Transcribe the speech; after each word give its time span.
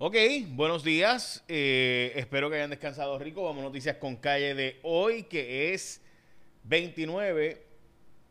Ok, 0.00 0.14
buenos 0.50 0.84
días. 0.84 1.42
Eh, 1.48 2.12
espero 2.14 2.48
que 2.48 2.54
hayan 2.54 2.70
descansado 2.70 3.18
rico. 3.18 3.42
Vamos 3.42 3.62
a 3.62 3.64
noticias 3.64 3.96
con 3.96 4.14
calle 4.14 4.54
de 4.54 4.78
hoy, 4.84 5.24
que 5.24 5.74
es 5.74 6.00
29, 6.62 7.60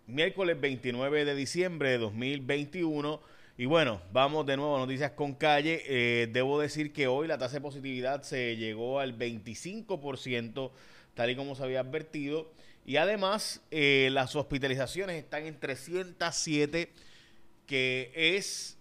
miércoles 0.06 0.62
29 0.62 1.26
de 1.26 1.36
diciembre 1.36 1.90
de 1.90 1.98
2021. 1.98 3.22
Y 3.58 3.66
bueno, 3.66 4.02
vamos 4.14 4.46
de 4.46 4.56
nuevo 4.56 4.78
a 4.78 4.80
noticias 4.80 5.12
con 5.12 5.34
calle. 5.34 5.84
Eh, 5.88 6.30
debo 6.32 6.58
decir 6.58 6.94
que 6.94 7.08
hoy 7.08 7.28
la 7.28 7.38
tasa 7.38 7.56
de 7.56 7.62
positividad 7.62 8.22
se 8.22 8.56
llegó 8.56 9.02
al 9.02 9.18
25%, 9.18 10.72
tal 11.16 11.30
y 11.32 11.36
como 11.36 11.54
se 11.54 11.64
había 11.64 11.82
advertido. 11.82 12.50
Y 12.86 12.96
además, 12.96 13.62
eh, 13.72 14.08
las 14.14 14.38
hospitalizaciones 14.38 15.18
están 15.22 15.46
en 15.46 15.60
307, 15.60 16.94
que 17.66 18.14
es 18.16 18.77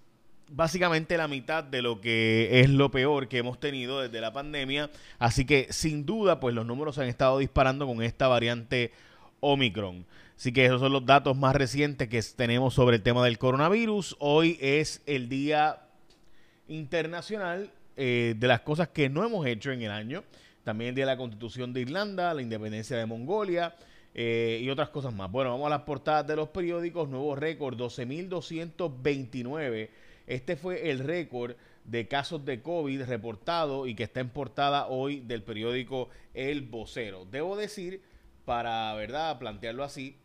básicamente 0.48 1.16
la 1.16 1.28
mitad 1.28 1.64
de 1.64 1.82
lo 1.82 2.00
que 2.00 2.60
es 2.60 2.70
lo 2.70 2.90
peor 2.90 3.28
que 3.28 3.38
hemos 3.38 3.58
tenido 3.58 4.00
desde 4.00 4.20
la 4.20 4.32
pandemia. 4.32 4.90
Así 5.18 5.44
que 5.44 5.68
sin 5.70 6.06
duda, 6.06 6.40
pues 6.40 6.54
los 6.54 6.66
números 6.66 6.98
han 6.98 7.08
estado 7.08 7.38
disparando 7.38 7.86
con 7.86 8.02
esta 8.02 8.28
variante 8.28 8.92
Omicron. 9.40 10.06
Así 10.36 10.52
que 10.52 10.66
esos 10.66 10.80
son 10.80 10.92
los 10.92 11.06
datos 11.06 11.36
más 11.36 11.56
recientes 11.56 12.08
que 12.08 12.22
tenemos 12.36 12.74
sobre 12.74 12.96
el 12.96 13.02
tema 13.02 13.24
del 13.24 13.38
coronavirus. 13.38 14.16
Hoy 14.18 14.58
es 14.60 15.02
el 15.06 15.28
Día 15.28 15.80
Internacional 16.68 17.70
eh, 17.96 18.34
de 18.36 18.46
las 18.46 18.60
cosas 18.60 18.88
que 18.88 19.08
no 19.08 19.24
hemos 19.24 19.46
hecho 19.46 19.72
en 19.72 19.82
el 19.82 19.90
año. 19.90 20.24
También 20.62 20.90
el 20.90 20.94
Día 20.94 21.06
de 21.06 21.12
la 21.12 21.16
Constitución 21.16 21.72
de 21.72 21.80
Irlanda, 21.80 22.34
la 22.34 22.42
independencia 22.42 22.96
de 22.96 23.06
Mongolia. 23.06 23.74
Eh, 24.18 24.60
y 24.62 24.70
otras 24.70 24.88
cosas 24.88 25.14
más. 25.14 25.30
Bueno, 25.30 25.50
vamos 25.50 25.66
a 25.66 25.70
las 25.70 25.82
portadas 25.82 26.26
de 26.26 26.36
los 26.36 26.48
periódicos. 26.48 27.08
Nuevo 27.08 27.36
récord, 27.36 27.78
12.229 27.78 29.90
este 30.26 30.56
fue 30.56 30.90
el 30.90 31.00
récord 31.00 31.56
de 31.84 32.08
casos 32.08 32.44
de 32.44 32.62
COVID 32.62 33.02
reportado 33.02 33.86
y 33.86 33.94
que 33.94 34.04
está 34.04 34.20
en 34.20 34.30
portada 34.30 34.88
hoy 34.88 35.20
del 35.20 35.42
periódico 35.42 36.08
El 36.34 36.62
Vocero. 36.62 37.26
Debo 37.30 37.56
decir, 37.56 38.02
para 38.44 38.92
verdad 38.94 39.38
plantearlo 39.38 39.84
así, 39.84 40.16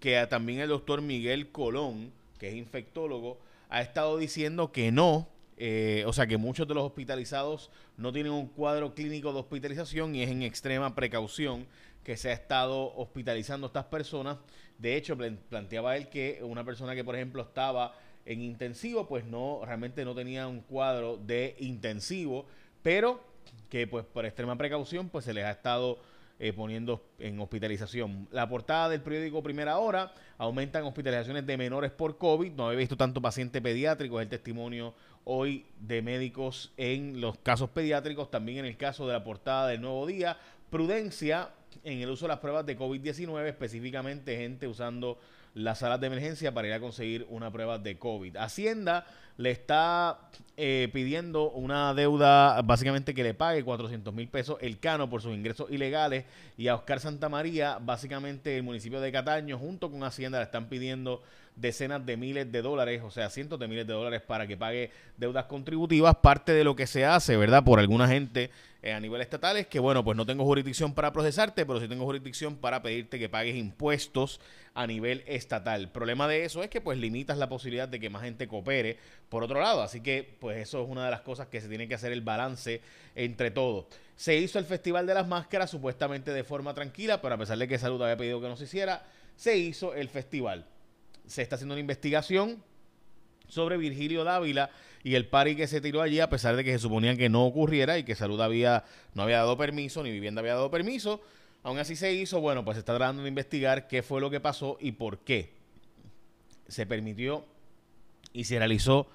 que 0.00 0.26
también 0.26 0.60
el 0.60 0.68
doctor 0.68 1.02
Miguel 1.02 1.50
Colón, 1.52 2.12
que 2.38 2.48
es 2.48 2.54
infectólogo, 2.54 3.38
ha 3.68 3.80
estado 3.80 4.18
diciendo 4.18 4.72
que 4.72 4.92
no, 4.92 5.28
eh, 5.56 6.04
o 6.06 6.12
sea 6.12 6.26
que 6.26 6.36
muchos 6.36 6.66
de 6.66 6.74
los 6.74 6.84
hospitalizados 6.84 7.70
no 7.96 8.12
tienen 8.12 8.32
un 8.32 8.48
cuadro 8.48 8.94
clínico 8.94 9.32
de 9.32 9.38
hospitalización 9.38 10.14
y 10.14 10.22
es 10.22 10.30
en 10.30 10.42
extrema 10.42 10.94
precaución 10.94 11.66
que 12.02 12.16
se 12.16 12.30
ha 12.30 12.32
estado 12.32 12.94
hospitalizando 12.96 13.66
a 13.66 13.68
estas 13.68 13.86
personas. 13.86 14.38
De 14.78 14.96
hecho, 14.96 15.16
planteaba 15.48 15.96
él 15.96 16.08
que 16.08 16.40
una 16.42 16.64
persona 16.64 16.94
que, 16.94 17.04
por 17.04 17.14
ejemplo, 17.14 17.42
estaba 17.42 17.94
en 18.26 18.40
intensivo, 18.40 19.06
pues 19.06 19.24
no, 19.24 19.60
realmente 19.64 20.04
no 20.04 20.14
tenía 20.14 20.46
un 20.46 20.60
cuadro 20.60 21.16
de 21.16 21.56
intensivo, 21.58 22.46
pero 22.82 23.20
que 23.68 23.86
pues 23.86 24.04
por 24.04 24.24
extrema 24.24 24.56
precaución, 24.56 25.08
pues 25.08 25.24
se 25.24 25.34
les 25.34 25.44
ha 25.44 25.50
estado 25.50 25.98
eh, 26.38 26.52
poniendo 26.52 27.04
en 27.18 27.38
hospitalización. 27.38 28.28
La 28.32 28.48
portada 28.48 28.88
del 28.88 29.00
periódico 29.00 29.42
Primera 29.42 29.78
Hora 29.78 30.12
aumentan 30.36 30.82
hospitalizaciones 30.84 31.46
de 31.46 31.56
menores 31.56 31.92
por 31.92 32.18
COVID. 32.18 32.52
No 32.52 32.66
había 32.66 32.80
visto 32.80 32.96
tanto 32.96 33.22
paciente 33.22 33.62
pediátrico, 33.62 34.20
es 34.20 34.24
el 34.24 34.30
testimonio 34.30 34.94
hoy 35.24 35.66
de 35.78 36.02
médicos 36.02 36.72
en 36.76 37.20
los 37.20 37.38
casos 37.38 37.70
pediátricos, 37.70 38.30
también 38.30 38.58
en 38.58 38.64
el 38.64 38.76
caso 38.76 39.06
de 39.06 39.12
la 39.12 39.22
portada 39.22 39.68
del 39.68 39.80
Nuevo 39.80 40.06
Día. 40.06 40.36
Prudencia 40.70 41.50
en 41.84 42.00
el 42.00 42.10
uso 42.10 42.24
de 42.24 42.30
las 42.30 42.40
pruebas 42.40 42.66
de 42.66 42.76
COVID-19, 42.76 43.46
específicamente 43.46 44.36
gente 44.36 44.66
usando 44.66 45.18
las 45.54 45.78
salas 45.78 46.00
de 46.00 46.08
emergencia 46.08 46.52
para 46.52 46.68
ir 46.68 46.74
a 46.74 46.80
conseguir 46.80 47.26
una 47.30 47.50
prueba 47.50 47.78
de 47.78 47.96
COVID. 47.98 48.36
Hacienda 48.36 49.06
le 49.36 49.50
está 49.50 50.18
eh, 50.56 50.88
pidiendo 50.92 51.50
una 51.50 51.94
deuda 51.94 52.60
básicamente 52.62 53.14
que 53.14 53.24
le 53.24 53.34
pague 53.34 53.64
400 53.64 54.14
mil 54.14 54.28
pesos 54.28 54.58
el 54.60 54.78
Cano 54.78 55.08
por 55.08 55.22
sus 55.22 55.34
ingresos 55.34 55.70
ilegales 55.70 56.24
y 56.56 56.68
a 56.68 56.74
Oscar 56.74 57.00
Santamaría, 57.00 57.78
básicamente 57.80 58.56
el 58.56 58.62
municipio 58.62 59.00
de 59.00 59.10
Cataño 59.10 59.58
junto 59.58 59.90
con 59.90 60.04
Hacienda 60.04 60.38
le 60.38 60.44
están 60.44 60.68
pidiendo 60.68 61.22
decenas 61.56 62.04
de 62.04 62.16
miles 62.16 62.50
de 62.50 62.62
dólares, 62.62 63.02
o 63.04 63.10
sea, 63.10 63.30
cientos 63.30 63.58
de 63.58 63.68
miles 63.68 63.86
de 63.86 63.92
dólares 63.92 64.22
para 64.22 64.46
que 64.46 64.56
pague 64.56 64.90
deudas 65.16 65.44
contributivas. 65.46 66.16
Parte 66.16 66.52
de 66.52 66.64
lo 66.64 66.74
que 66.74 66.86
se 66.86 67.04
hace, 67.04 67.36
¿verdad? 67.36 67.62
Por 67.64 67.78
alguna 67.78 68.08
gente 68.08 68.50
eh, 68.84 68.92
a 68.92 69.00
nivel 69.00 69.20
estatal 69.20 69.56
es 69.56 69.66
que, 69.66 69.78
bueno, 69.78 70.04
pues 70.04 70.16
no 70.16 70.26
tengo 70.26 70.44
jurisdicción 70.44 70.92
para 70.92 71.12
procesarte, 71.12 71.64
pero 71.64 71.80
sí 71.80 71.88
tengo 71.88 72.04
jurisdicción 72.04 72.56
para 72.56 72.82
pedirte 72.82 73.18
que 73.18 73.28
pagues 73.28 73.56
impuestos 73.56 74.40
a 74.74 74.86
nivel 74.86 75.24
estatal. 75.26 75.80
El 75.80 75.88
problema 75.88 76.28
de 76.28 76.44
eso 76.44 76.62
es 76.62 76.68
que 76.68 76.80
pues 76.80 76.98
limitas 76.98 77.38
la 77.38 77.48
posibilidad 77.48 77.88
de 77.88 77.98
que 77.98 78.10
más 78.10 78.22
gente 78.22 78.46
coopere 78.46 78.98
por 79.28 79.42
otro 79.42 79.60
lado. 79.60 79.82
Así 79.82 80.00
que 80.00 80.36
pues 80.38 80.58
eso 80.58 80.82
es 80.82 80.88
una 80.88 81.06
de 81.06 81.10
las 81.10 81.22
cosas 81.22 81.48
que 81.48 81.60
se 81.60 81.68
tiene 81.68 81.88
que 81.88 81.94
hacer 81.94 82.12
el 82.12 82.20
balance 82.20 82.82
entre 83.14 83.50
todos. 83.50 83.86
Se 84.16 84.36
hizo 84.36 84.58
el 84.58 84.66
Festival 84.66 85.06
de 85.06 85.14
las 85.14 85.26
Máscaras 85.26 85.70
supuestamente 85.70 86.32
de 86.32 86.44
forma 86.44 86.74
tranquila, 86.74 87.22
pero 87.22 87.34
a 87.34 87.38
pesar 87.38 87.56
de 87.56 87.66
que 87.66 87.78
Salud 87.78 88.02
había 88.02 88.16
pedido 88.16 88.40
que 88.40 88.48
no 88.48 88.56
se 88.56 88.64
hiciera, 88.64 89.04
se 89.34 89.56
hizo 89.56 89.94
el 89.94 90.08
festival 90.08 90.66
se 91.26 91.42
está 91.42 91.56
haciendo 91.56 91.74
una 91.74 91.80
investigación 91.80 92.62
sobre 93.48 93.76
Virgilio 93.76 94.24
Dávila 94.24 94.70
y 95.04 95.14
el 95.14 95.26
pari 95.26 95.54
que 95.54 95.66
se 95.66 95.80
tiró 95.80 96.02
allí 96.02 96.18
a 96.18 96.28
pesar 96.28 96.56
de 96.56 96.64
que 96.64 96.72
se 96.72 96.80
suponía 96.80 97.16
que 97.16 97.28
no 97.28 97.44
ocurriera 97.44 97.98
y 97.98 98.04
que 98.04 98.14
Salud 98.14 98.40
había, 98.40 98.84
no 99.14 99.22
había 99.22 99.36
dado 99.36 99.56
permiso, 99.56 100.02
ni 100.02 100.10
Vivienda 100.10 100.40
había 100.40 100.54
dado 100.54 100.70
permiso. 100.70 101.20
Aún 101.62 101.78
así 101.78 101.94
se 101.94 102.12
hizo, 102.12 102.40
bueno, 102.40 102.64
pues 102.64 102.76
se 102.76 102.80
está 102.80 102.96
tratando 102.96 103.22
de 103.22 103.28
investigar 103.28 103.86
qué 103.86 104.02
fue 104.02 104.20
lo 104.20 104.30
que 104.30 104.40
pasó 104.40 104.78
y 104.80 104.92
por 104.92 105.18
qué 105.18 105.52
se 106.66 106.86
permitió 106.86 107.44
y 108.32 108.44
se 108.44 108.58
realizó. 108.58 109.06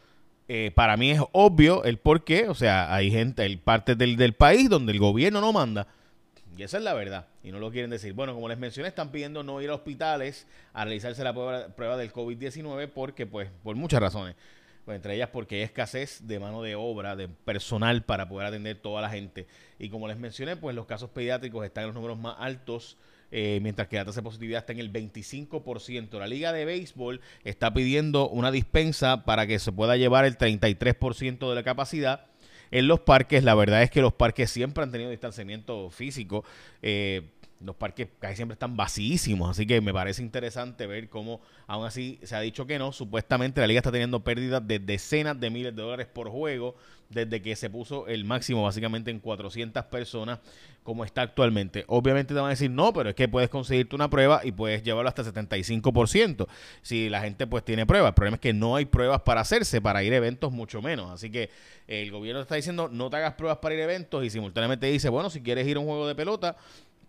Eh, 0.47 0.71
para 0.73 0.95
mí 0.95 1.11
es 1.11 1.21
obvio 1.31 1.83
el 1.83 1.97
por 1.97 2.23
qué, 2.23 2.47
o 2.47 2.55
sea, 2.55 2.93
hay 2.93 3.11
gente, 3.11 3.41
hay 3.41 3.57
partes 3.57 3.97
del, 3.97 4.15
del 4.15 4.33
país 4.33 4.69
donde 4.69 4.91
el 4.91 4.99
gobierno 4.99 5.41
no 5.41 5.51
manda 5.51 5.87
y 6.59 6.63
esa 6.63 6.77
es 6.77 6.83
la 6.83 6.93
verdad. 6.93 7.25
Y 7.41 7.53
no 7.53 7.59
lo 7.59 7.71
quieren 7.71 7.89
decir. 7.89 8.11
Bueno, 8.11 8.33
como 8.33 8.49
les 8.49 8.57
mencioné, 8.57 8.89
están 8.89 9.11
pidiendo 9.11 9.43
no 9.43 9.61
ir 9.61 9.69
a 9.69 9.75
hospitales 9.75 10.45
a 10.73 10.83
realizarse 10.83 11.23
la 11.23 11.33
prueba, 11.33 11.95
del 11.95 12.11
COVID-19 12.11 12.89
porque, 12.93 13.25
pues, 13.25 13.49
por 13.63 13.77
muchas 13.77 14.01
razones. 14.01 14.35
Pues, 14.89 14.95
entre 14.95 15.13
ellas 15.13 15.29
porque 15.31 15.57
hay 15.57 15.61
escasez 15.61 16.25
de 16.25 16.39
mano 16.39 16.63
de 16.63 16.73
obra, 16.73 17.15
de 17.15 17.27
personal 17.27 18.01
para 18.05 18.27
poder 18.27 18.47
atender 18.47 18.75
toda 18.75 19.03
la 19.03 19.09
gente. 19.11 19.45
Y 19.77 19.89
como 19.89 20.07
les 20.07 20.17
mencioné, 20.17 20.55
pues 20.55 20.75
los 20.75 20.87
casos 20.87 21.11
pediátricos 21.11 21.63
están 21.63 21.83
en 21.83 21.89
los 21.89 21.95
números 21.95 22.17
más 22.17 22.37
altos. 22.39 22.97
Eh, 23.29 23.59
mientras 23.61 23.87
que 23.87 23.97
la 23.97 24.05
tasa 24.05 24.21
de 24.21 24.23
positividad 24.23 24.61
está 24.61 24.73
en 24.73 24.79
el 24.79 24.91
25%. 24.91 26.17
La 26.17 26.25
Liga 26.25 26.51
de 26.53 26.65
Béisbol 26.65 27.21
está 27.43 27.71
pidiendo 27.71 28.29
una 28.29 28.49
dispensa 28.49 29.25
para 29.25 29.45
que 29.45 29.59
se 29.59 29.71
pueda 29.71 29.95
llevar 29.95 30.25
el 30.25 30.39
33% 30.39 31.47
de 31.49 31.53
la 31.53 31.61
capacidad 31.61 32.25
en 32.71 32.87
los 32.87 33.01
parques. 33.01 33.43
La 33.43 33.53
verdad 33.53 33.83
es 33.83 33.91
que 33.91 34.01
los 34.01 34.13
parques 34.13 34.49
siempre 34.49 34.83
han 34.83 34.91
tenido 34.91 35.11
distanciamiento 35.11 35.91
físico. 35.91 36.43
Eh, 36.81 37.29
los 37.61 37.75
parques 37.75 38.07
casi 38.19 38.37
siempre 38.37 38.53
están 38.53 38.77
vacísimos, 38.77 39.49
así 39.49 39.65
que 39.65 39.81
me 39.81 39.93
parece 39.93 40.21
interesante 40.21 40.87
ver 40.87 41.09
cómo 41.09 41.41
aún 41.67 41.85
así 41.85 42.19
se 42.23 42.35
ha 42.35 42.39
dicho 42.39 42.65
que 42.65 42.79
no. 42.79 42.91
Supuestamente 42.91 43.59
la 43.61 43.67
liga 43.67 43.79
está 43.79 43.91
teniendo 43.91 44.23
pérdidas 44.23 44.65
de 44.65 44.79
decenas 44.79 45.39
de 45.39 45.49
miles 45.49 45.75
de 45.75 45.81
dólares 45.81 46.07
por 46.07 46.29
juego 46.29 46.75
desde 47.09 47.41
que 47.41 47.55
se 47.55 47.69
puso 47.69 48.07
el 48.07 48.23
máximo 48.23 48.63
básicamente 48.63 49.11
en 49.11 49.19
400 49.19 49.83
personas 49.85 50.39
como 50.83 51.03
está 51.03 51.21
actualmente. 51.21 51.83
Obviamente 51.87 52.33
te 52.33 52.39
van 52.39 52.47
a 52.47 52.49
decir, 52.49 52.71
no, 52.71 52.93
pero 52.93 53.09
es 53.09 53.15
que 53.15 53.27
puedes 53.27 53.49
conseguirte 53.49 53.95
una 53.95 54.09
prueba 54.09 54.41
y 54.43 54.51
puedes 54.51 54.81
llevarlo 54.83 55.09
hasta 55.09 55.23
75%. 55.23 56.47
Si 56.81 57.09
la 57.09 57.21
gente 57.21 57.45
pues 57.45 57.63
tiene 57.63 57.85
pruebas. 57.85 58.09
El 58.09 58.15
problema 58.15 58.35
es 58.35 58.41
que 58.41 58.53
no 58.53 58.75
hay 58.75 58.85
pruebas 58.85 59.21
para 59.21 59.41
hacerse, 59.41 59.81
para 59.81 60.03
ir 60.03 60.13
a 60.13 60.17
eventos 60.17 60.51
mucho 60.51 60.81
menos. 60.81 61.11
Así 61.11 61.29
que 61.29 61.49
el 61.87 62.11
gobierno 62.11 62.41
está 62.41 62.55
diciendo, 62.55 62.89
no 62.91 63.09
te 63.09 63.17
hagas 63.17 63.33
pruebas 63.33 63.57
para 63.57 63.75
ir 63.75 63.81
a 63.81 63.83
eventos 63.83 64.23
y 64.23 64.29
simultáneamente 64.29 64.87
dice, 64.87 65.09
bueno, 65.09 65.29
si 65.29 65.41
quieres 65.41 65.67
ir 65.67 65.77
a 65.77 65.79
un 65.79 65.87
juego 65.87 66.07
de 66.07 66.15
pelota, 66.15 66.55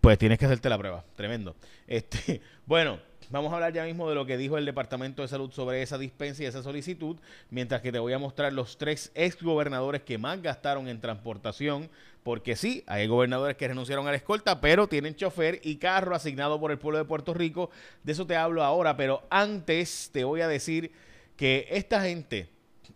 pues 0.01 0.17
tienes 0.17 0.39
que 0.39 0.45
hacerte 0.45 0.67
la 0.67 0.77
prueba. 0.77 1.05
Tremendo. 1.15 1.55
Este, 1.87 2.41
bueno, 2.65 2.99
vamos 3.29 3.51
a 3.51 3.55
hablar 3.55 3.71
ya 3.71 3.85
mismo 3.85 4.09
de 4.09 4.15
lo 4.15 4.25
que 4.25 4.35
dijo 4.35 4.57
el 4.57 4.65
Departamento 4.65 5.21
de 5.21 5.27
Salud 5.27 5.51
sobre 5.51 5.81
esa 5.83 5.99
dispensa 5.99 6.41
y 6.41 6.47
esa 6.47 6.63
solicitud, 6.63 7.17
mientras 7.51 7.81
que 7.81 7.91
te 7.91 7.99
voy 7.99 8.11
a 8.11 8.19
mostrar 8.19 8.51
los 8.51 8.77
tres 8.77 9.11
ex 9.13 9.41
gobernadores 9.41 10.01
que 10.01 10.17
más 10.17 10.41
gastaron 10.41 10.87
en 10.87 10.99
transportación, 10.99 11.89
porque 12.23 12.55
sí, 12.55 12.83
hay 12.87 13.07
gobernadores 13.07 13.57
que 13.57 13.67
renunciaron 13.67 14.07
a 14.07 14.11
la 14.11 14.17
escolta, 14.17 14.59
pero 14.59 14.87
tienen 14.87 15.15
chofer 15.15 15.61
y 15.63 15.77
carro 15.77 16.15
asignado 16.15 16.59
por 16.59 16.71
el 16.71 16.79
pueblo 16.79 16.97
de 16.97 17.05
Puerto 17.05 17.33
Rico. 17.33 17.69
De 18.03 18.11
eso 18.11 18.25
te 18.25 18.35
hablo 18.35 18.63
ahora, 18.63 18.97
pero 18.97 19.23
antes 19.29 20.09
te 20.11 20.23
voy 20.23 20.41
a 20.41 20.47
decir 20.47 20.91
que 21.37 21.67
esta 21.69 22.01
gente, 22.01 22.49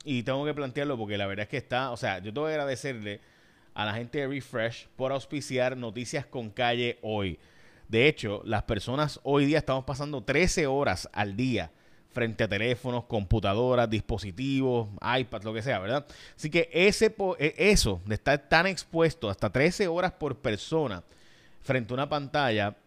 y 0.03 0.23
tengo 0.23 0.43
que 0.45 0.53
plantearlo 0.53 0.97
porque 0.97 1.17
la 1.17 1.27
verdad 1.27 1.43
es 1.43 1.49
que 1.49 1.57
está, 1.57 1.91
o 1.91 1.97
sea, 1.97 2.19
yo 2.19 2.33
te 2.33 2.39
voy 2.39 2.51
a 2.51 2.55
agradecerle 2.55 3.21
a 3.75 3.85
la 3.85 3.93
gente 3.93 4.19
de 4.19 4.27
Refresh 4.27 4.87
por 4.95 5.11
auspiciar 5.11 5.77
Noticias 5.77 6.25
con 6.25 6.49
Calle 6.49 6.97
hoy. 7.01 7.37
De 7.89 8.07
hecho, 8.07 8.41
las 8.45 8.63
personas 8.63 9.19
hoy 9.23 9.45
día 9.45 9.59
estamos 9.59 9.83
pasando 9.83 10.23
13 10.23 10.65
horas 10.65 11.07
al 11.13 11.35
día 11.35 11.69
frente 12.11 12.45
a 12.45 12.47
teléfonos, 12.47 13.03
computadoras, 13.03 13.89
dispositivos, 13.89 14.87
iPad, 15.19 15.43
lo 15.43 15.53
que 15.53 15.61
sea, 15.61 15.79
¿verdad? 15.79 16.07
Así 16.37 16.49
que 16.49 16.69
ese, 16.71 17.13
e, 17.37 17.53
eso 17.57 18.01
de 18.05 18.15
estar 18.15 18.39
tan 18.47 18.65
expuesto 18.65 19.29
hasta 19.29 19.49
13 19.49 19.89
horas 19.89 20.13
por 20.13 20.37
persona 20.37 21.03
frente 21.61 21.93
a 21.93 21.95
una 21.95 22.07
pantalla, 22.07 22.77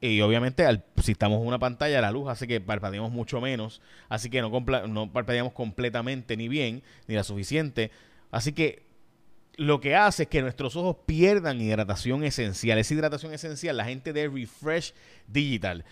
y 0.00 0.20
obviamente 0.20 0.64
si 1.02 1.12
estamos 1.12 1.40
en 1.40 1.46
una 1.46 1.60
pantalla, 1.60 2.00
la 2.00 2.10
luz 2.10 2.28
hace 2.28 2.48
que 2.48 2.60
parpadeemos 2.60 3.12
mucho 3.12 3.40
menos, 3.40 3.80
así 4.08 4.28
que 4.28 4.42
no, 4.42 4.50
no 4.88 5.12
parpadeamos 5.12 5.52
completamente 5.52 6.36
ni 6.36 6.48
bien, 6.48 6.82
ni 7.06 7.14
la 7.14 7.22
suficiente. 7.22 7.92
Así 8.30 8.52
que 8.52 8.87
lo 9.58 9.80
que 9.80 9.96
hace 9.96 10.22
es 10.22 10.28
que 10.28 10.40
nuestros 10.40 10.76
ojos 10.76 10.96
pierdan 11.04 11.60
hidratación 11.60 12.22
esencial. 12.22 12.78
Esa 12.78 12.94
hidratación 12.94 13.34
esencial, 13.34 13.76
la 13.76 13.84
gente 13.84 14.12
de 14.12 14.28
Refresh 14.28 14.94
Digital. 15.26 15.84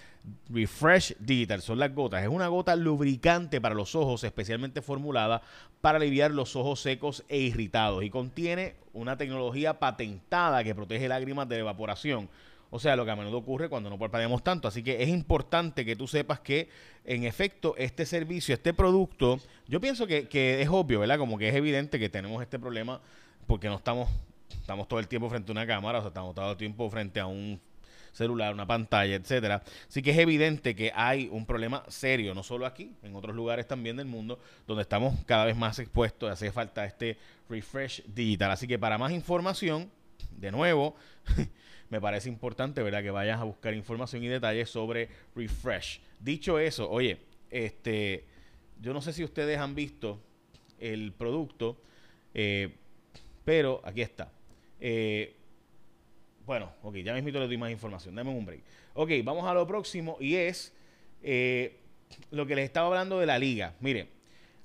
Refresh 0.48 1.16
Digital 1.18 1.60
son 1.62 1.80
las 1.80 1.92
gotas. 1.92 2.22
Es 2.22 2.28
una 2.28 2.46
gota 2.46 2.76
lubricante 2.76 3.60
para 3.60 3.74
los 3.74 3.96
ojos, 3.96 4.22
especialmente 4.22 4.82
formulada 4.82 5.42
para 5.80 5.98
aliviar 5.98 6.30
los 6.30 6.54
ojos 6.54 6.78
secos 6.78 7.24
e 7.28 7.38
irritados. 7.38 8.04
Y 8.04 8.10
contiene 8.10 8.76
una 8.92 9.16
tecnología 9.16 9.80
patentada 9.80 10.62
que 10.62 10.72
protege 10.72 11.08
lágrimas 11.08 11.48
de 11.48 11.58
evaporación. 11.58 12.28
O 12.70 12.78
sea, 12.78 12.94
lo 12.94 13.04
que 13.04 13.10
a 13.10 13.16
menudo 13.16 13.38
ocurre 13.38 13.68
cuando 13.68 13.90
no 13.90 13.98
parpadeamos 13.98 14.44
tanto. 14.44 14.68
Así 14.68 14.84
que 14.84 15.02
es 15.02 15.08
importante 15.08 15.84
que 15.84 15.96
tú 15.96 16.06
sepas 16.06 16.38
que, 16.38 16.68
en 17.04 17.24
efecto, 17.24 17.74
este 17.78 18.06
servicio, 18.06 18.54
este 18.54 18.72
producto, 18.72 19.40
yo 19.66 19.80
pienso 19.80 20.06
que, 20.06 20.28
que 20.28 20.62
es 20.62 20.68
obvio, 20.68 21.00
¿verdad? 21.00 21.18
Como 21.18 21.36
que 21.36 21.48
es 21.48 21.54
evidente 21.56 21.98
que 21.98 22.08
tenemos 22.08 22.40
este 22.40 22.60
problema 22.60 23.00
porque 23.46 23.68
no 23.68 23.76
estamos, 23.76 24.08
estamos 24.48 24.88
todo 24.88 25.00
el 25.00 25.08
tiempo 25.08 25.28
frente 25.28 25.50
a 25.50 25.52
una 25.52 25.66
cámara, 25.66 25.98
o 25.98 26.02
sea, 26.02 26.08
estamos 26.08 26.34
todo 26.34 26.50
el 26.50 26.56
tiempo 26.56 26.90
frente 26.90 27.20
a 27.20 27.26
un 27.26 27.60
celular, 28.16 28.52
una 28.54 28.66
pantalla, 28.66 29.14
etcétera. 29.14 29.62
Así 29.88 30.02
que 30.02 30.10
es 30.10 30.18
evidente 30.18 30.74
que 30.74 30.90
hay 30.94 31.28
un 31.30 31.44
problema 31.46 31.84
serio, 31.88 32.34
no 32.34 32.42
solo 32.42 32.66
aquí, 32.66 32.92
en 33.02 33.14
otros 33.14 33.36
lugares 33.36 33.68
también 33.68 33.96
del 33.96 34.06
mundo, 34.06 34.38
donde 34.66 34.82
estamos 34.82 35.14
cada 35.26 35.44
vez 35.44 35.56
más 35.56 35.78
expuestos, 35.78 36.30
hace 36.30 36.50
falta 36.50 36.84
este 36.84 37.18
refresh 37.48 38.02
digital. 38.06 38.50
Así 38.50 38.66
que 38.66 38.78
para 38.78 38.98
más 38.98 39.12
información, 39.12 39.90
de 40.36 40.50
nuevo, 40.50 40.96
me 41.90 42.00
parece 42.00 42.28
importante, 42.28 42.82
¿verdad?, 42.82 43.02
que 43.02 43.10
vayas 43.10 43.40
a 43.40 43.44
buscar 43.44 43.74
información 43.74 44.24
y 44.24 44.28
detalles 44.28 44.70
sobre 44.70 45.08
refresh. 45.34 46.00
Dicho 46.18 46.58
eso, 46.58 46.90
oye, 46.90 47.18
este, 47.50 48.24
yo 48.80 48.94
no 48.94 49.02
sé 49.02 49.12
si 49.12 49.24
ustedes 49.24 49.58
han 49.58 49.74
visto 49.74 50.20
el 50.80 51.12
producto. 51.12 51.78
Eh, 52.34 52.74
pero 53.46 53.80
aquí 53.84 54.02
está. 54.02 54.28
Eh, 54.80 55.32
bueno, 56.44 56.72
ok, 56.82 56.96
ya 56.96 57.14
mismo 57.14 57.30
le 57.30 57.46
doy 57.46 57.56
más 57.56 57.70
información. 57.70 58.16
Dame 58.16 58.30
un 58.30 58.44
break. 58.44 58.60
Ok, 58.94 59.10
vamos 59.22 59.46
a 59.46 59.54
lo 59.54 59.64
próximo 59.68 60.16
y 60.18 60.34
es 60.34 60.74
eh, 61.22 61.78
lo 62.32 62.44
que 62.44 62.56
les 62.56 62.64
estaba 62.64 62.88
hablando 62.88 63.20
de 63.20 63.26
la 63.26 63.38
liga. 63.38 63.74
Mire, 63.78 64.08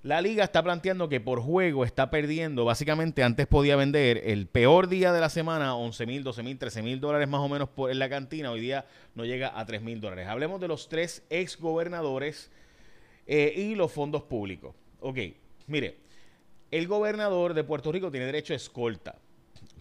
la 0.02 0.20
liga 0.20 0.44
está 0.44 0.64
planteando 0.64 1.10
que 1.10 1.22
por 1.22 1.42
juego 1.42 1.86
está 1.86 2.10
perdiendo. 2.10 2.66
Básicamente, 2.66 3.22
antes 3.22 3.46
podía 3.46 3.76
vender 3.76 4.24
el 4.26 4.48
peor 4.48 4.88
día 4.88 5.14
de 5.14 5.22
la 5.22 5.30
semana 5.30 5.76
11 5.76 6.08
mil, 6.08 6.24
12 6.24 6.42
mil, 6.42 6.58
13 6.58 6.82
mil 6.82 7.00
dólares 7.00 7.30
más 7.30 7.42
o 7.42 7.50
menos 7.50 7.70
por, 7.70 7.92
en 7.92 8.00
la 8.00 8.10
cantina. 8.10 8.50
Hoy 8.50 8.62
día 8.62 8.86
no 9.14 9.26
llega 9.26 9.60
a 9.60 9.64
3 9.64 9.84
mil 9.84 10.02
dólares. 10.02 10.28
Hablemos 10.28 10.60
de 10.60 10.68
los 10.68 10.90
tres 10.90 11.24
ex 11.30 11.56
gobernadores 11.56 12.50
eh, 13.28 13.54
y 13.56 13.76
los 13.76 13.92
fondos 13.92 14.24
públicos. 14.24 14.74
Ok, 15.02 15.20
mire 15.68 16.02
el 16.72 16.88
gobernador 16.88 17.54
de 17.54 17.64
Puerto 17.64 17.92
Rico 17.92 18.10
tiene 18.10 18.26
derecho 18.26 18.54
a 18.54 18.56
escolta, 18.56 19.16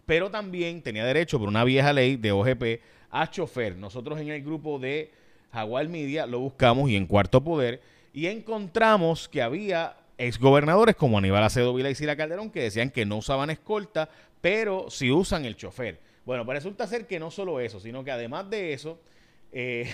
pero 0.06 0.30
también 0.30 0.82
tenía 0.82 1.04
derecho 1.04 1.38
por 1.38 1.48
una 1.48 1.64
vieja 1.64 1.92
ley 1.92 2.16
de 2.16 2.32
OGP 2.32 2.80
a 3.10 3.30
chofer. 3.30 3.76
Nosotros 3.76 4.20
en 4.20 4.28
el 4.28 4.42
grupo 4.42 4.78
de 4.78 5.12
Jaguar 5.52 5.88
Media 5.88 6.26
lo 6.26 6.40
buscamos 6.40 6.90
y 6.90 6.96
en 6.96 7.06
Cuarto 7.06 7.42
Poder 7.42 7.80
y 8.12 8.26
encontramos 8.26 9.28
que 9.28 9.40
había 9.40 9.96
exgobernadores 10.18 10.96
como 10.96 11.18
Aníbal 11.18 11.44
Acedo 11.44 11.72
Vila 11.74 11.90
y 11.90 11.94
Sila 11.94 12.16
Calderón 12.16 12.50
que 12.50 12.62
decían 12.62 12.90
que 12.90 13.06
no 13.06 13.16
usaban 13.18 13.50
escolta, 13.50 14.08
pero 14.40 14.90
sí 14.90 15.10
usan 15.10 15.44
el 15.44 15.56
chofer. 15.56 15.98
Bueno, 16.26 16.44
pues 16.44 16.56
resulta 16.56 16.86
ser 16.86 17.06
que 17.06 17.18
no 17.18 17.30
solo 17.30 17.60
eso, 17.60 17.80
sino 17.80 18.04
que 18.04 18.10
además 18.10 18.50
de 18.50 18.72
eso, 18.72 19.00
eh, 19.52 19.92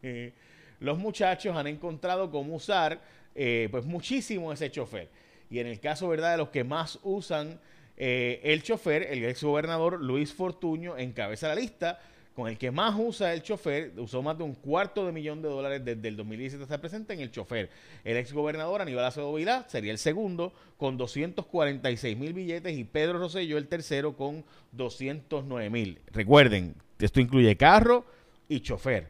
los 0.80 0.98
muchachos 0.98 1.56
han 1.56 1.66
encontrado 1.66 2.30
cómo 2.30 2.54
usar 2.54 3.00
eh, 3.34 3.68
pues 3.70 3.84
muchísimo 3.84 4.52
ese 4.52 4.70
chofer. 4.70 5.08
Y 5.52 5.58
en 5.58 5.66
el 5.66 5.80
caso, 5.80 6.08
¿verdad?, 6.08 6.32
de 6.32 6.38
los 6.38 6.48
que 6.48 6.64
más 6.64 6.98
usan 7.02 7.60
eh, 7.98 8.40
el 8.42 8.62
chofer, 8.62 9.02
el 9.02 9.22
ex 9.26 9.44
gobernador 9.44 10.00
Luis 10.00 10.32
Fortuño 10.32 10.96
encabeza 10.96 11.48
la 11.48 11.54
lista 11.54 12.00
con 12.34 12.48
el 12.48 12.56
que 12.56 12.70
más 12.70 12.94
usa 12.96 13.34
el 13.34 13.42
chofer, 13.42 13.92
usó 13.98 14.22
más 14.22 14.38
de 14.38 14.44
un 14.44 14.54
cuarto 14.54 15.04
de 15.04 15.12
millón 15.12 15.42
de 15.42 15.50
dólares 15.50 15.84
desde 15.84 16.08
el 16.08 16.16
2017 16.16 16.62
hasta 16.62 16.80
presente 16.80 17.12
en 17.12 17.20
el 17.20 17.30
chofer. 17.30 17.68
El 18.02 18.16
ex 18.16 18.32
gobernador 18.32 18.80
Aníbal 18.80 19.04
Acevedo 19.04 19.34
Vilá 19.34 19.66
sería 19.68 19.92
el 19.92 19.98
segundo 19.98 20.54
con 20.78 20.96
246 20.96 22.16
mil 22.16 22.32
billetes 22.32 22.74
y 22.74 22.84
Pedro 22.84 23.18
Rosselló 23.18 23.58
el 23.58 23.68
tercero 23.68 24.16
con 24.16 24.46
209 24.72 25.68
mil. 25.68 26.00
Recuerden, 26.12 26.74
esto 26.98 27.20
incluye 27.20 27.54
carro 27.58 28.06
y 28.48 28.60
chofer. 28.60 29.08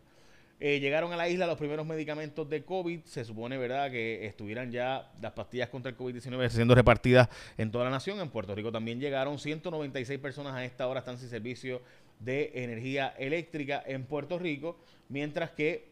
Eh, 0.61 0.79
llegaron 0.81 1.13
a 1.13 1.15
la 1.15 1.29
isla 1.29 1.47
los 1.47 1.57
primeros 1.57 1.85
medicamentos 1.85 2.49
de 2.49 2.63
COVID. 2.63 3.01
Se 3.05 3.23
supone, 3.23 3.57
¿verdad?, 3.57 3.89
que 3.89 4.25
estuvieran 4.25 4.71
ya 4.71 5.09
las 5.21 5.31
pastillas 5.31 5.69
contra 5.69 5.89
el 5.89 5.97
COVID-19 5.97 6.49
siendo 6.49 6.75
repartidas 6.75 7.29
en 7.57 7.71
toda 7.71 7.85
la 7.85 7.91
nación. 7.91 8.19
En 8.19 8.29
Puerto 8.29 8.53
Rico 8.53 8.71
también 8.71 8.99
llegaron 8.99 9.39
196 9.39 10.19
personas 10.19 10.53
a 10.53 10.65
esta 10.65 10.87
hora 10.87 10.99
están 10.99 11.17
sin 11.17 11.29
servicio 11.29 11.81
de 12.19 12.51
energía 12.55 13.13
eléctrica 13.17 13.81
en 13.85 14.03
Puerto 14.03 14.37
Rico, 14.37 14.77
mientras 15.07 15.51
que 15.51 15.87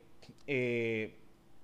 eh, 0.46 1.16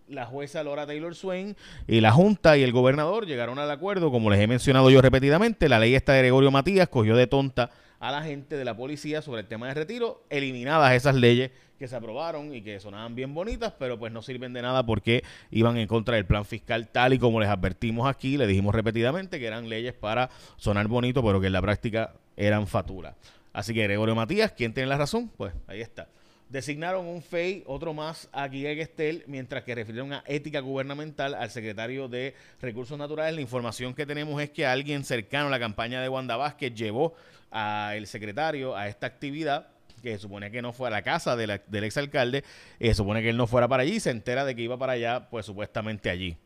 la 0.07 0.25
jueza 0.25 0.63
Laura 0.63 0.85
Taylor 0.85 1.15
Swain 1.15 1.55
y 1.87 1.99
la 1.99 2.11
Junta 2.11 2.57
y 2.57 2.63
el 2.63 2.71
gobernador 2.71 3.25
llegaron 3.25 3.59
al 3.59 3.69
acuerdo, 3.69 4.11
como 4.11 4.29
les 4.29 4.39
he 4.39 4.47
mencionado 4.47 4.89
yo 4.89 5.01
repetidamente, 5.01 5.67
la 5.67 5.79
ley 5.79 5.95
esta 5.95 6.13
de 6.13 6.19
Gregorio 6.19 6.51
Matías 6.51 6.87
cogió 6.87 7.15
de 7.17 7.27
tonta 7.27 7.69
a 8.03 8.11
la 8.11 8.21
gente 8.21 8.57
de 8.57 8.65
la 8.65 8.75
policía 8.75 9.21
sobre 9.21 9.39
el 9.39 9.47
tema 9.47 9.69
de 9.69 9.75
retiro, 9.75 10.25
eliminadas 10.29 10.91
esas 10.91 11.15
leyes 11.15 11.51
que 11.79 11.87
se 11.87 11.95
aprobaron 11.95 12.53
y 12.53 12.61
que 12.61 12.77
sonaban 12.81 13.15
bien 13.15 13.33
bonitas, 13.33 13.71
pero 13.79 13.97
pues 13.97 14.11
no 14.11 14.21
sirven 14.21 14.51
de 14.51 14.61
nada 14.61 14.85
porque 14.85 15.23
iban 15.51 15.77
en 15.77 15.87
contra 15.87 16.17
del 16.17 16.25
plan 16.25 16.43
fiscal 16.43 16.89
tal 16.89 17.13
y 17.13 17.17
como 17.17 17.39
les 17.39 17.47
advertimos 17.47 18.09
aquí, 18.09 18.35
le 18.35 18.45
dijimos 18.45 18.75
repetidamente 18.75 19.39
que 19.39 19.47
eran 19.47 19.69
leyes 19.69 19.93
para 19.93 20.29
sonar 20.57 20.89
bonito, 20.89 21.23
pero 21.23 21.39
que 21.39 21.47
en 21.47 21.53
la 21.53 21.61
práctica 21.61 22.13
eran 22.35 22.67
fatura. 22.67 23.15
Así 23.53 23.73
que 23.73 23.83
Gregorio 23.83 24.15
Matías, 24.15 24.51
¿quién 24.51 24.73
tiene 24.73 24.89
la 24.89 24.97
razón? 24.97 25.31
Pues 25.37 25.53
ahí 25.67 25.79
está. 25.79 26.09
Designaron 26.53 27.07
un 27.07 27.23
FEI, 27.23 27.63
otro 27.65 27.95
más, 27.95 28.29
a 28.31 28.47
Guillermo 28.47 28.83
Estel, 28.83 29.23
mientras 29.25 29.63
que 29.63 29.73
refirieron 29.73 30.13
a 30.13 30.23
ética 30.27 30.59
gubernamental 30.59 31.33
al 31.33 31.49
secretario 31.49 32.07
de 32.07 32.35
Recursos 32.61 32.95
Naturales. 32.95 33.33
La 33.33 33.41
información 33.41 33.95
que 33.95 34.05
tenemos 34.05 34.39
es 34.39 34.51
que 34.51 34.63
alguien 34.63 35.03
cercano 35.03 35.47
a 35.47 35.49
la 35.49 35.57
campaña 35.57 35.99
de 35.99 36.09
Wanda 36.09 36.37
Vázquez 36.37 36.75
llevó 36.75 37.15
al 37.49 38.05
secretario 38.05 38.77
a 38.77 38.87
esta 38.87 39.07
actividad 39.07 39.69
que 40.03 40.19
supone 40.19 40.51
que 40.51 40.61
no 40.61 40.73
fue 40.73 40.89
a 40.89 40.91
la 40.91 41.01
casa 41.01 41.35
del 41.35 41.83
exalcalde, 41.83 42.43
eh, 42.79 42.93
supone 42.93 43.23
que 43.23 43.29
él 43.29 43.37
no 43.37 43.47
fuera 43.47 43.67
para 43.67 43.81
allí, 43.81 43.99
se 43.99 44.11
entera 44.11 44.45
de 44.45 44.55
que 44.55 44.61
iba 44.61 44.77
para 44.77 44.93
allá, 44.93 45.31
pues 45.31 45.47
supuestamente 45.47 46.11
allí. 46.11 46.37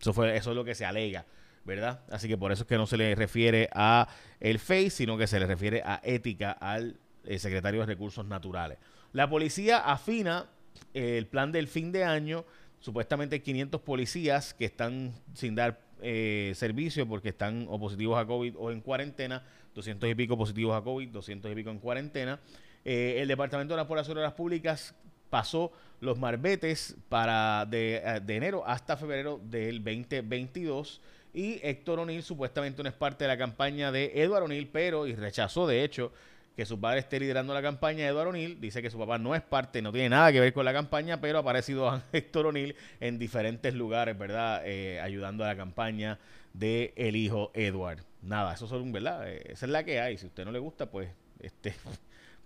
Eso, 0.00 0.12
fue, 0.12 0.36
eso 0.36 0.50
es 0.50 0.56
lo 0.56 0.64
que 0.64 0.76
se 0.76 0.84
alega, 0.84 1.26
¿verdad? 1.64 2.02
Así 2.08 2.28
que 2.28 2.38
por 2.38 2.52
eso 2.52 2.62
es 2.62 2.68
que 2.68 2.76
no 2.76 2.86
se 2.86 2.96
le 2.96 3.16
refiere 3.16 3.68
a 3.72 4.06
el 4.38 4.60
FEI, 4.60 4.90
sino 4.90 5.18
que 5.18 5.26
se 5.26 5.40
le 5.40 5.46
refiere 5.46 5.82
a 5.84 6.00
ética 6.04 6.52
al 6.52 7.00
eh, 7.26 7.38
secretario 7.38 7.80
de 7.80 7.86
Recursos 7.86 8.24
Naturales. 8.26 8.78
La 9.12 9.28
policía 9.28 9.78
afina 9.78 10.46
el 10.94 11.26
plan 11.26 11.52
del 11.52 11.68
fin 11.68 11.92
de 11.92 12.04
año. 12.04 12.44
Supuestamente 12.80 13.36
hay 13.36 13.40
500 13.40 13.80
policías 13.80 14.54
que 14.54 14.66
están 14.66 15.14
sin 15.34 15.54
dar 15.54 15.80
eh, 16.02 16.52
servicio 16.54 17.08
porque 17.08 17.30
están 17.30 17.66
o 17.70 17.80
positivos 17.80 18.18
a 18.18 18.26
COVID 18.26 18.54
o 18.58 18.70
en 18.70 18.80
cuarentena. 18.80 19.42
200 19.74 20.08
y 20.08 20.14
pico 20.14 20.36
positivos 20.36 20.74
a 20.74 20.82
COVID, 20.82 21.08
200 21.08 21.50
y 21.50 21.54
pico 21.54 21.70
en 21.70 21.78
cuarentena. 21.78 22.40
Eh, 22.84 23.16
el 23.20 23.28
Departamento 23.28 23.74
de 23.74 23.78
las 23.78 23.86
Poblaciones 23.86 24.32
Públicas 24.32 24.94
pasó 25.30 25.72
los 26.00 26.18
marbetes 26.18 26.96
para 27.08 27.66
de, 27.66 28.20
de, 28.24 28.36
enero 28.36 28.62
hasta 28.66 28.96
febrero 28.96 29.40
del 29.42 29.82
2022 29.82 31.00
y 31.34 31.60
Héctor 31.62 32.00
O'Neill 32.00 32.22
supuestamente 32.22 32.82
no 32.82 32.88
es 32.88 32.94
parte 32.94 33.24
de 33.24 33.28
la 33.28 33.36
campaña 33.36 33.90
de 33.90 34.12
Eduardo 34.14 34.46
O'Neill, 34.46 34.68
pero 34.68 35.06
y 35.06 35.14
rechazó 35.14 35.66
de 35.66 35.84
hecho 35.84 36.12
que 36.56 36.64
su 36.64 36.80
padre 36.80 37.00
esté 37.00 37.20
liderando 37.20 37.52
la 37.52 37.60
campaña 37.60 38.04
de 38.04 38.10
Eduardo 38.10 38.30
O'Neill. 38.30 38.58
Dice 38.58 38.80
que 38.80 38.90
su 38.90 38.98
papá 38.98 39.18
no 39.18 39.34
es 39.34 39.42
parte, 39.42 39.82
no 39.82 39.92
tiene 39.92 40.08
nada 40.08 40.32
que 40.32 40.40
ver 40.40 40.54
con 40.54 40.64
la 40.64 40.72
campaña, 40.72 41.20
pero 41.20 41.38
ha 41.38 41.40
aparecido 41.42 42.02
Héctor 42.12 42.46
O'Neill 42.46 42.74
en 42.98 43.18
diferentes 43.18 43.74
lugares, 43.74 44.16
¿verdad? 44.16 44.62
Eh, 44.64 44.98
ayudando 45.00 45.44
a 45.44 45.48
la 45.48 45.56
campaña 45.56 46.18
de 46.54 46.94
el 46.96 47.14
hijo 47.14 47.50
Edward. 47.52 48.02
Nada, 48.22 48.54
eso 48.54 48.64
es 48.64 48.92
¿verdad? 48.92 49.30
Eh, 49.30 49.52
esa 49.52 49.66
es 49.66 49.72
la 49.72 49.84
que 49.84 50.00
hay. 50.00 50.16
Si 50.16 50.24
a 50.24 50.28
usted 50.28 50.46
no 50.46 50.50
le 50.50 50.58
gusta, 50.58 50.90
pues, 50.90 51.10
este, 51.40 51.74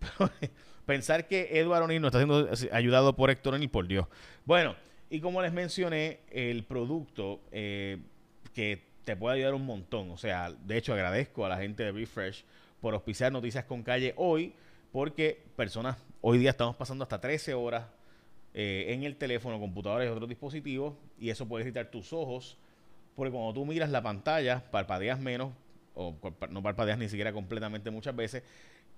pensar 0.86 1.28
que 1.28 1.60
Edward 1.60 1.84
O'Neill 1.84 2.02
no 2.02 2.08
está 2.08 2.18
siendo 2.18 2.48
ayudado 2.72 3.14
por 3.14 3.30
Héctor 3.30 3.54
O'Neill, 3.54 3.70
por 3.70 3.86
Dios. 3.86 4.06
Bueno, 4.44 4.74
y 5.08 5.20
como 5.20 5.40
les 5.40 5.52
mencioné, 5.52 6.18
el 6.32 6.64
producto 6.64 7.40
eh, 7.52 7.98
que 8.54 8.82
te 9.04 9.14
puede 9.14 9.36
ayudar 9.36 9.54
un 9.54 9.66
montón. 9.66 10.10
O 10.10 10.16
sea, 10.16 10.50
de 10.50 10.76
hecho 10.76 10.94
agradezco 10.94 11.46
a 11.46 11.48
la 11.48 11.58
gente 11.58 11.84
de 11.84 11.92
Refresh 11.92 12.44
por 12.80 12.94
auspiciar 12.94 13.32
Noticias 13.32 13.64
con 13.64 13.82
Calle 13.82 14.14
hoy, 14.16 14.54
porque 14.92 15.42
personas, 15.56 15.96
hoy 16.20 16.38
día 16.38 16.50
estamos 16.50 16.76
pasando 16.76 17.04
hasta 17.04 17.20
13 17.20 17.54
horas 17.54 17.86
eh, 18.54 18.86
en 18.88 19.04
el 19.04 19.16
teléfono, 19.16 19.60
computadores 19.60 20.08
y 20.08 20.12
otros 20.12 20.28
dispositivos, 20.28 20.94
y 21.18 21.30
eso 21.30 21.46
puede 21.46 21.64
irritar 21.64 21.90
tus 21.90 22.12
ojos, 22.12 22.56
porque 23.14 23.30
cuando 23.30 23.52
tú 23.52 23.66
miras 23.66 23.90
la 23.90 24.02
pantalla, 24.02 24.64
parpadeas 24.70 25.20
menos, 25.20 25.52
o 25.94 26.16
no 26.50 26.62
parpadeas 26.62 26.98
ni 26.98 27.08
siquiera 27.08 27.32
completamente 27.32 27.90
muchas 27.90 28.16
veces, 28.16 28.42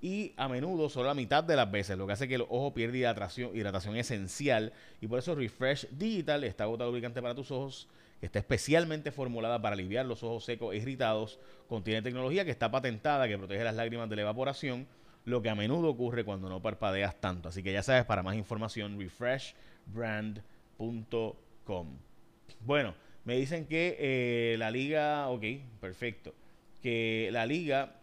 y 0.00 0.32
a 0.36 0.48
menudo 0.48 0.88
solo 0.88 1.08
la 1.08 1.14
mitad 1.14 1.44
de 1.44 1.56
las 1.56 1.70
veces, 1.70 1.96
lo 1.96 2.06
que 2.06 2.12
hace 2.12 2.28
que 2.28 2.36
el 2.36 2.42
ojo 2.42 2.74
pierda 2.74 2.96
hidratación, 2.96 3.54
hidratación 3.54 3.96
esencial, 3.96 4.72
y 5.00 5.06
por 5.06 5.18
eso 5.18 5.34
Refresh 5.34 5.88
Digital, 5.90 6.44
esta 6.44 6.64
gota 6.64 6.84
lubricante 6.86 7.20
para 7.20 7.34
tus 7.34 7.50
ojos, 7.50 7.88
está 8.22 8.38
especialmente 8.38 9.10
formulada 9.10 9.60
para 9.60 9.74
aliviar 9.74 10.06
los 10.06 10.22
ojos 10.22 10.44
secos 10.44 10.72
e 10.72 10.78
irritados, 10.78 11.40
contiene 11.68 12.00
tecnología 12.02 12.44
que 12.44 12.52
está 12.52 12.70
patentada, 12.70 13.26
que 13.28 13.36
protege 13.36 13.64
las 13.64 13.74
lágrimas 13.74 14.08
de 14.08 14.16
la 14.16 14.22
evaporación, 14.22 14.86
lo 15.24 15.42
que 15.42 15.50
a 15.50 15.54
menudo 15.54 15.88
ocurre 15.88 16.24
cuando 16.24 16.48
no 16.48 16.62
parpadeas 16.62 17.20
tanto. 17.20 17.48
Así 17.48 17.62
que 17.62 17.72
ya 17.72 17.82
sabes, 17.82 18.04
para 18.04 18.22
más 18.22 18.36
información, 18.36 18.98
refreshbrand.com. 18.98 21.98
Bueno, 22.60 22.94
me 23.24 23.36
dicen 23.36 23.66
que 23.66 23.96
eh, 23.98 24.56
la 24.56 24.70
liga, 24.70 25.28
ok, 25.28 25.44
perfecto, 25.80 26.32
que 26.80 27.28
la 27.32 27.44
liga 27.44 27.96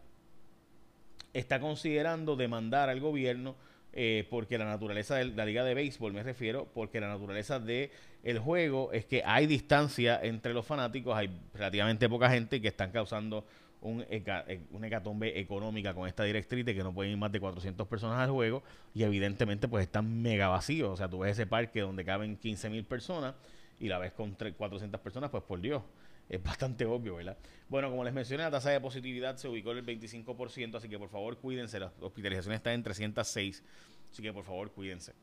está 1.33 1.61
considerando 1.61 2.35
demandar 2.35 2.89
al 2.89 2.99
gobierno 2.99 3.55
eh, 3.93 4.27
porque 4.29 4.57
la 4.57 4.65
naturaleza 4.65 5.15
de 5.15 5.25
la 5.25 5.45
liga 5.45 5.63
de 5.63 5.73
béisbol, 5.73 6.13
me 6.13 6.23
refiero, 6.23 6.67
porque 6.73 6.99
la 6.99 7.07
naturaleza 7.07 7.59
de 7.59 7.91
el 8.23 8.39
juego 8.39 8.91
es 8.91 9.05
que 9.05 9.23
hay 9.25 9.47
distancia 9.47 10.19
entre 10.21 10.53
los 10.53 10.65
fanáticos, 10.65 11.15
hay 11.15 11.29
relativamente 11.53 12.07
poca 12.07 12.29
gente 12.29 12.61
que 12.61 12.67
están 12.67 12.91
causando 12.91 13.45
un 13.81 14.05
eh, 14.09 14.61
una 14.71 14.87
hecatombe 14.87 15.39
económica 15.39 15.93
con 15.93 16.07
esta 16.07 16.23
directriz 16.23 16.65
de 16.65 16.75
que 16.75 16.83
no 16.83 16.93
pueden 16.93 17.13
ir 17.13 17.17
más 17.17 17.31
de 17.31 17.39
400 17.39 17.87
personas 17.87 18.19
al 18.19 18.29
juego 18.29 18.61
y 18.93 19.03
evidentemente 19.03 19.67
pues 19.67 19.83
están 19.83 20.21
mega 20.21 20.49
vacíos, 20.49 20.89
o 20.89 20.97
sea, 20.97 21.09
tú 21.09 21.19
ves 21.19 21.31
ese 21.31 21.47
parque 21.47 21.81
donde 21.81 22.03
caben 22.03 22.35
15 22.35 22.69
mil 22.69 22.83
personas 22.83 23.35
y 23.79 23.87
la 23.87 23.97
ves 23.97 24.11
con 24.11 24.35
400 24.35 24.99
personas, 24.99 25.29
pues 25.29 25.43
por 25.43 25.61
Dios, 25.61 25.81
es 26.29 26.41
bastante 26.41 26.85
obvio, 26.85 27.15
¿verdad? 27.15 27.37
Bueno, 27.67 27.89
como 27.89 28.03
les 28.03 28.13
mencioné, 28.13 28.43
la 28.43 28.51
tasa 28.51 28.69
de 28.69 28.79
positividad 28.79 29.35
se 29.37 29.47
ubicó 29.47 29.71
en 29.71 29.79
el 29.79 29.85
25%, 29.85 30.75
así 30.75 30.87
que 30.87 30.99
por 30.99 31.09
favor 31.09 31.37
cuídense, 31.37 31.79
las 31.79 31.91
hospitalizaciones 31.99 32.57
están 32.57 32.73
en 32.73 32.83
306, 32.83 33.63
así 34.11 34.21
que 34.21 34.31
por 34.31 34.45
favor 34.45 34.71
cuídense. 34.71 35.13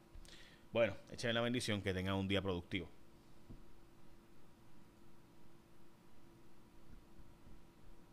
Bueno, 0.73 0.97
echen 1.13 1.33
la 1.33 1.41
bendición, 1.41 1.81
que 1.81 1.95
tengan 1.95 2.17
un 2.17 2.27
día 2.29 2.43
productivo. 2.43 2.91